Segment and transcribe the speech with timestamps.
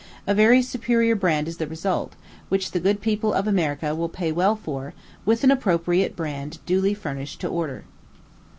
[0.25, 2.13] A very superior brand is the result,
[2.49, 6.95] which the good people of America will pay well for, with an appropriate brand duly
[6.95, 7.83] furnished to order.